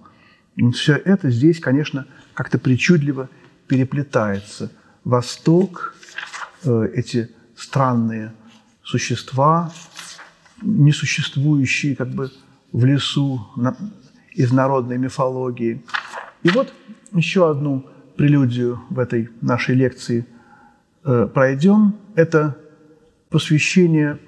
И 0.56 0.70
все 0.70 0.94
это 0.96 1.30
здесь, 1.30 1.60
конечно, 1.60 2.06
как-то 2.34 2.58
причудливо 2.58 3.28
переплетается. 3.66 4.70
Восток, 5.04 5.94
э, 6.64 6.88
эти 6.94 7.30
странные 7.56 8.32
существа, 8.82 9.72
несуществующие 10.60 11.96
как 11.96 12.10
бы 12.10 12.30
в 12.72 12.84
лесу 12.84 13.40
из 14.32 14.52
народной 14.52 14.98
мифологии. 14.98 15.82
И 16.42 16.50
вот 16.50 16.72
еще 17.12 17.50
одну 17.50 17.86
прелюдию 18.16 18.82
в 18.90 18.98
этой 18.98 19.30
нашей 19.40 19.74
лекции 19.74 20.26
э, 21.04 21.28
пройдем. 21.32 21.94
Это 22.14 22.56
посвящение 23.30 24.18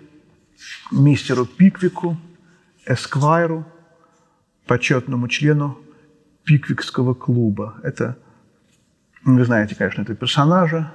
мистеру 0.91 1.47
Пиквику, 1.47 2.17
Эсквайру, 2.87 3.67
почетному 4.67 5.29
члену 5.29 5.79
Пиквикского 6.45 7.15
клуба. 7.15 7.77
Это, 7.83 8.17
вы 9.25 9.45
знаете, 9.45 9.75
конечно, 9.75 10.03
этого 10.03 10.17
персонажа 10.17 10.93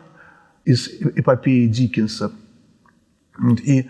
из 0.65 0.88
эпопеи 0.88 1.67
Диккенса. 1.67 2.31
И 3.63 3.89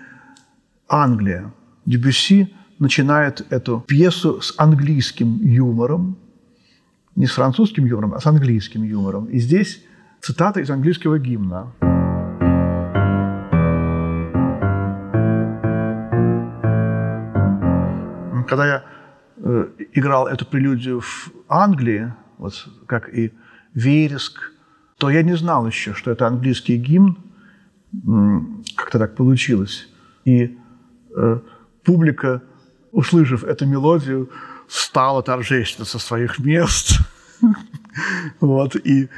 Англия. 0.88 1.52
Дебюсси 1.86 2.54
начинает 2.80 3.46
эту 3.52 3.82
пьесу 3.82 4.42
с 4.42 4.54
английским 4.58 5.40
юмором, 5.42 6.18
не 7.16 7.26
с 7.26 7.32
французским 7.32 7.86
юмором, 7.86 8.14
а 8.14 8.20
с 8.20 8.26
английским 8.26 8.84
юмором. 8.84 9.26
И 9.26 9.40
здесь 9.40 9.84
цитата 10.22 10.62
из 10.62 10.70
английского 10.70 11.20
гимна. 11.20 11.74
Когда 18.48 18.66
я 18.66 18.84
э, 19.40 19.68
играл 19.94 20.28
эту 20.28 20.46
прелюдию 20.46 21.02
в 21.02 21.32
Англии, 21.48 22.14
вот 22.38 22.68
как 22.86 23.14
и 23.14 23.34
Вереск, 23.74 24.54
то 24.98 25.10
я 25.10 25.24
не 25.24 25.36
знал 25.36 25.66
еще, 25.68 25.94
что 25.94 26.12
это 26.12 26.28
английский 26.28 26.78
гимн. 26.78 27.18
Как-то 28.76 29.00
так 29.00 29.16
получилось. 29.16 29.88
И 30.26 30.58
э, 31.16 31.40
публика, 31.84 32.42
услышав 32.92 33.44
эту 33.44 33.66
мелодию, 33.66 34.30
встала 34.68 35.24
торжественно 35.24 35.86
со 35.86 36.00
своих 36.00 36.40
мест. 36.40 37.00
Вот, 38.40 38.76
и 38.76 39.10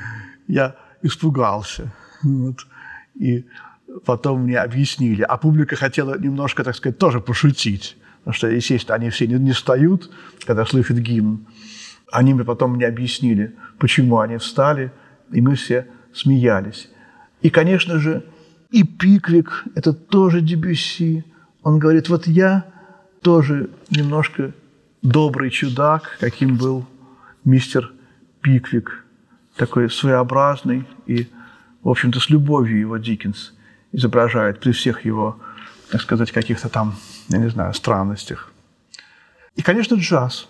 я 0.48 0.76
испугался. 1.04 1.92
Вот. 2.24 2.66
И 3.16 3.46
потом 4.06 4.44
мне 4.44 4.58
объяснили. 4.58 5.22
А 5.22 5.38
публика 5.38 5.76
хотела 5.76 6.18
немножко, 6.18 6.64
так 6.64 6.76
сказать, 6.76 6.98
тоже 6.98 7.20
пошутить. 7.20 7.98
Потому 8.24 8.34
что, 8.34 8.48
естественно, 8.48 8.96
они 8.96 9.10
все 9.10 9.28
не, 9.28 9.36
не 9.36 9.52
встают, 9.52 10.12
когда 10.46 10.66
слышат 10.66 10.98
гимн. 10.98 11.46
Они 12.12 12.34
мне 12.34 12.44
потом 12.44 12.76
мне 12.76 12.86
объяснили, 12.86 13.56
почему 13.80 14.20
они 14.20 14.38
встали, 14.38 14.92
и 15.32 15.42
мы 15.42 15.56
все 15.56 15.88
смеялись. 16.14 16.90
И, 17.42 17.50
конечно 17.50 18.00
же, 18.00 18.24
и 18.70 18.84
Пиквик– 18.84 19.66
это 19.76 19.94
тоже 19.94 20.42
Дебюсси, 20.42 21.26
он 21.64 21.80
говорит, 21.80 22.10
вот 22.10 22.28
я 22.28 22.66
тоже 23.22 23.70
немножко 23.90 24.54
добрый 25.02 25.50
чудак, 25.50 26.18
каким 26.20 26.58
был 26.58 26.86
мистер 27.44 27.92
Пиквик, 28.42 29.06
такой 29.56 29.90
своеобразный 29.90 30.86
и, 31.06 31.28
в 31.84 31.90
общем-то, 31.90 32.20
с 32.20 32.30
любовью 32.30 32.80
его 32.80 32.98
Диккенс 32.98 33.54
изображает 33.92 34.60
при 34.60 34.72
всех 34.72 35.06
его, 35.06 35.40
так 35.92 36.02
сказать, 36.02 36.32
каких-то 36.32 36.70
там, 36.70 36.96
я 37.32 37.38
не 37.38 37.50
знаю, 37.50 37.74
странностях. 37.74 38.52
И, 39.56 39.62
конечно, 39.62 39.96
джаз. 39.96 40.48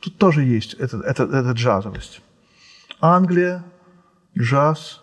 Тут 0.00 0.18
тоже 0.18 0.42
есть 0.42 0.74
эта, 0.74 0.98
эта, 0.98 1.24
эта 1.24 1.52
джазовость. 1.52 2.20
Англия, 3.00 3.64
джаз, 4.38 5.02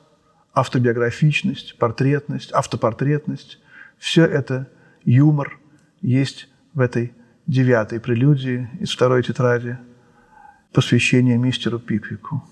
автобиографичность, 0.53 1.77
портретность, 1.77 2.51
автопортретность– 2.53 3.59
все 3.97 4.25
это– 4.25 4.67
юмор 5.03 5.59
есть 6.01 6.47
в 6.73 6.79
этой 6.79 7.13
девятой 7.47 7.99
прелюдии 7.99 8.69
из 8.79 8.91
второй 8.91 9.23
тетради 9.23 9.77
посвящение 10.73 11.37
мистеру 11.37 11.79
Пиквику. 11.79 12.43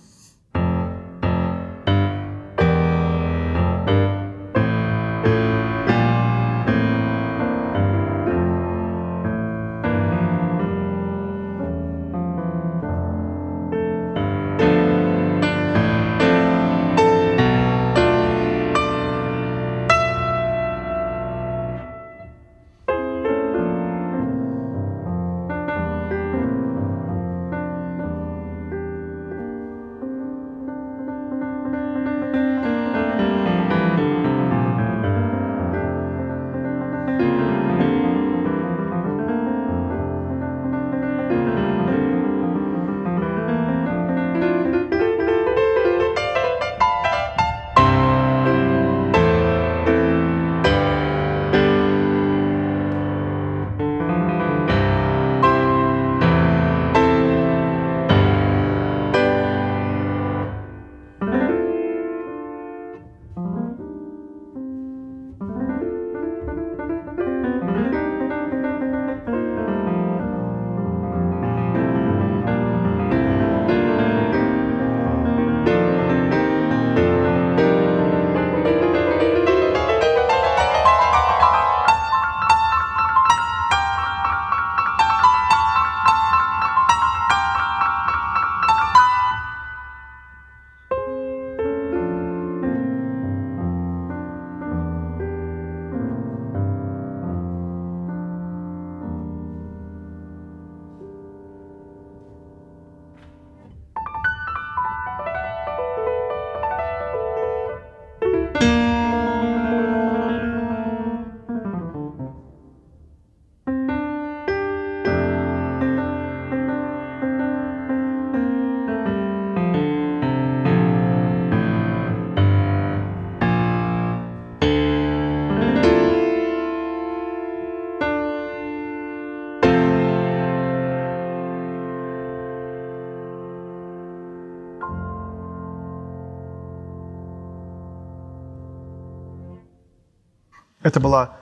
Это 140.90 141.00
была 141.00 141.38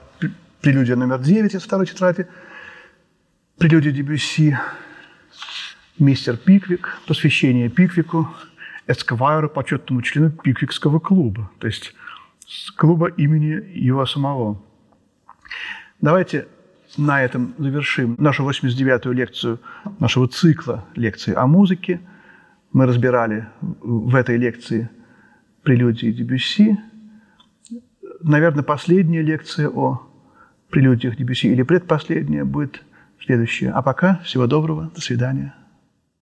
прелюдия 0.60 0.94
номер 0.94 1.20
9 1.20 1.54
из 1.54 1.62
второй 1.62 1.86
тетради, 1.86 2.26
прелюдия 3.56 3.92
Дебюсси, 3.92 4.58
мистер 5.98 6.36
Пиквик, 6.36 6.98
посвящение 7.06 7.70
Пиквику, 7.70 8.28
Эсквайру, 8.86 9.48
почетному 9.48 10.02
члену 10.02 10.32
Пиквикского 10.32 10.98
клуба, 10.98 11.50
то 11.60 11.66
есть 11.66 11.94
клуба 12.76 13.06
имени 13.06 13.66
его 13.72 14.04
самого. 14.04 14.62
Давайте 16.02 16.46
на 16.98 17.22
этом 17.22 17.54
завершим 17.56 18.16
нашу 18.18 18.46
89-ю 18.46 19.12
лекцию 19.12 19.60
нашего 19.98 20.28
цикла 20.28 20.84
лекций 20.94 21.32
о 21.32 21.46
музыке. 21.46 22.02
Мы 22.74 22.84
разбирали 22.84 23.46
в 23.62 24.14
этой 24.14 24.36
лекции 24.36 24.90
прелюдии 25.62 26.12
Дебюсси. 26.12 26.76
Наверное, 28.22 28.64
последняя 28.64 29.22
лекция 29.22 29.68
о 29.68 30.02
прелюдиях 30.70 31.16
Дебюсси 31.16 31.48
или 31.48 31.62
предпоследняя 31.62 32.44
будет 32.44 32.82
следующая. 33.24 33.70
А 33.70 33.82
пока 33.82 34.20
всего 34.24 34.46
доброго, 34.46 34.90
до 34.94 35.00
свидания. 35.00 35.54